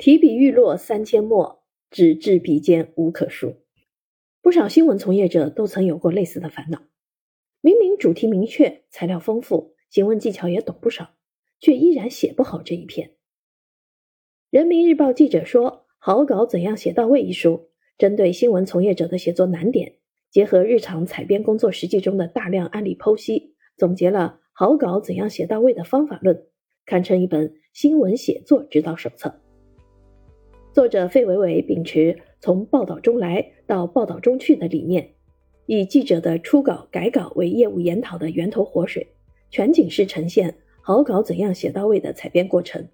[0.00, 3.56] 提笔欲落三千墨，只至笔尖无可书。
[4.40, 6.84] 不少新闻从业者都曾有过类似的烦恼：
[7.60, 11.10] 明明主题明确，材料丰富，行文技巧也懂不少，
[11.60, 13.10] 却依然写不好这一篇。
[14.48, 19.96] 人民日报记者说：“好稿怎样写到位？”一书针对新闻从业者的写作难点，
[20.30, 26.46] 结合日常采编工作实际中的大量案例剖析，总结了好稿怎样写到位的方法论，
[26.86, 29.42] 堪称一本新闻写作指导手册。
[30.72, 35.10] 作者费伟伟秉持从报道中来到报道中去的理念，
[35.66, 39.08] 以记者的初稿、改稿为业务研讨的源头活水，
[39.50, 42.86] 全景式呈现好稿怎样写到位的采编过程。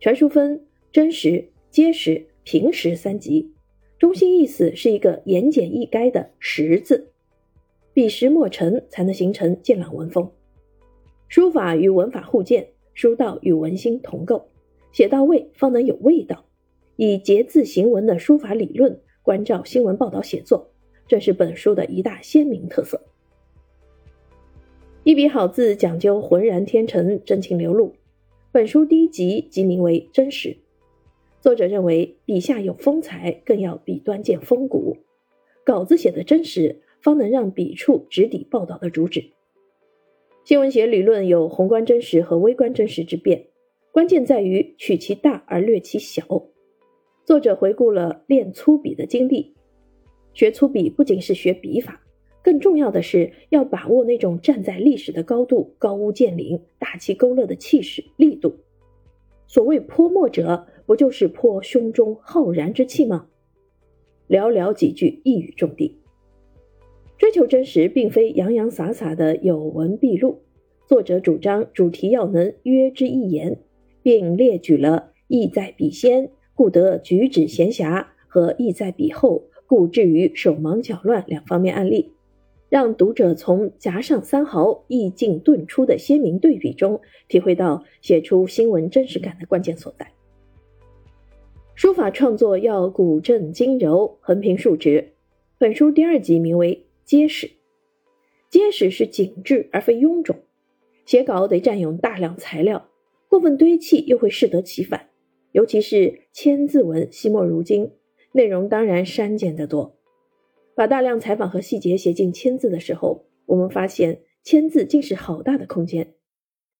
[0.00, 3.52] 全书分真实、结实、平实三级，
[3.96, 7.12] 中心意思是一个言简意赅的“实”字，
[7.92, 10.28] 笔实墨沉才能形成健朗文风。
[11.28, 14.48] 书法与文法互鉴，书道与文心同构，
[14.90, 16.44] 写到位方能有味道。
[17.00, 20.72] 以节字行文的书法理论关照新闻报道写作，
[21.06, 23.00] 这是本书的一大鲜明特色。
[25.04, 27.94] 一笔好字讲究浑然天成、真情流露。
[28.50, 30.56] 本书第一集即名为“真实”。
[31.40, 34.96] 作者认为，笔下有风采，更要笔端见风骨。
[35.62, 39.30] 稿子写的真实，方能让笔触直抵报道的主旨。
[40.42, 43.46] 新闻学理论有宏观真实和微观真实之辩，
[43.92, 46.24] 关键在于取其大而略其小。
[47.28, 49.52] 作者回顾了练粗笔的经历，
[50.32, 52.00] 学粗笔不仅是学笔法，
[52.42, 58.60] 更重要的是要把握那种站在历史的高度、高屋建瓴、大气勾勒的气势力度。
[59.46, 63.26] 所谓泼墨者，不就是泼胸中浩然之气吗？
[64.26, 66.00] 寥寥几句，一语中的。
[67.18, 70.40] 追求真实，并非洋洋洒洒的有文必录。
[70.86, 73.60] 作者主张主题要能约之一言，
[74.02, 76.30] 并列举了意在笔先。
[76.58, 82.14] 故得举止闲暇和意在笔后，故至于手忙脚乱两方面案例，
[82.68, 90.10] 让读者从夹上三毫意境顿出的鲜明对比中，体会到写出新闻真实感的关键所在。
[91.76, 95.12] 书法创作要古正今柔，横平竖直。
[95.58, 97.52] 本书第二集名为“结实”，
[98.50, 100.34] 结实是紧致而非臃肿。
[101.06, 102.88] 写稿得占用大量材料，
[103.28, 105.08] 过分堆砌又会适得其反。
[105.52, 107.92] 尤其是千字文惜墨如金，
[108.32, 109.98] 内容当然删减得多。
[110.74, 116.14] 把大量采访和细节写进千字的时候，我们发现千字竟是好大的空间。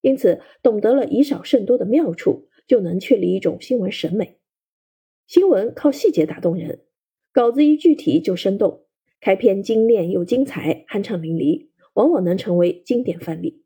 [0.00, 4.36] 因此，懂得了以少胜多的妙处，就能确立一种新闻审美。
[5.26, 6.82] 新闻靠细节打动人，
[7.32, 8.84] 稿子一具体就生动，
[9.20, 13.64] 开篇精炼又精彩，酣畅淋漓，往往能成为经典范例。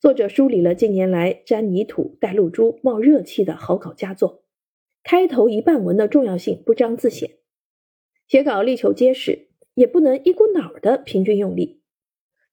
[0.00, 4.44] 作者梳理了近年来沾泥土、带露珠、冒热气的好稿佳作。
[5.02, 7.32] 开头一半文的重要性不彰自显。
[8.26, 11.82] 写稿力求结实，也不能一股脑的平均用力。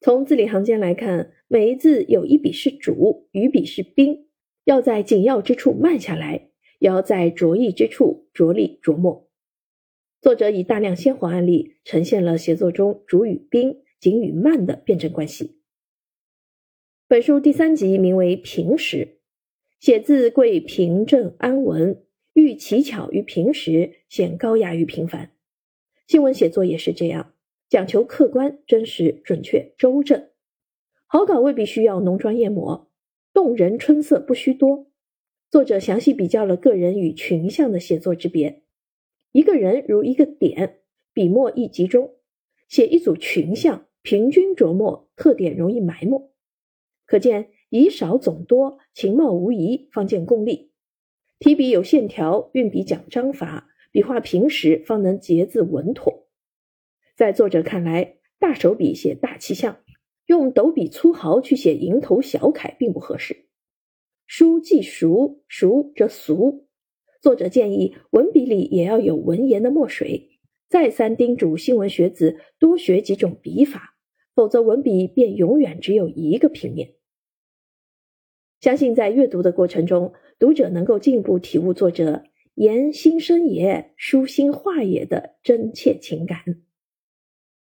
[0.02, 4.28] 从字里行间来看，每一字有一笔是主，余笔是宾，
[4.66, 6.50] 要在紧要之处慢下来，
[6.80, 9.30] 也要在着意之处着力琢磨。
[10.22, 15.57] 作者以大量鲜活案例呈现了写作中主与宾、紧与慢的辩证关系。
[17.10, 19.20] 本书第三集名为“平时”，
[19.80, 22.04] 写字贵平正安稳，
[22.34, 25.32] 寓奇巧于平时，显高雅于平凡。
[26.06, 27.34] 新闻写作也是这样，
[27.70, 30.28] 讲求客观、真实、准确、周正。
[31.06, 32.92] 好稿未必需要浓妆艳抹，
[33.32, 34.92] 动人春色不需多。
[35.50, 38.64] 作者详细比较了个人与群像的写作之别。
[39.32, 40.80] 一个人如一个点，
[41.14, 42.10] 笔墨易集中；
[42.68, 46.34] 写一组群像，平均着墨，特点容易埋没。
[47.08, 50.72] 可见以少总多，情貌无疑，方见功力。
[51.40, 56.28] 提笔有线条，运笔讲章法，笔画平实，方能结字稳妥。
[57.16, 59.80] 在作者看来，大手笔写大气象，
[60.26, 63.46] 用斗笔粗毫去写蝇头小楷并不合适。
[64.26, 66.68] 书既熟，熟则俗。
[67.22, 70.40] 作者建议文笔里也要有文言的墨水，
[70.70, 73.97] 再三叮嘱新闻学子多学几种笔法，
[74.38, 76.94] 否则文笔便永远只有一个平面。
[78.62, 82.24] 相信在阅读的过程中，读者能够进一步体悟作者
[82.54, 86.67] 言心声也、书心画也的真切情感。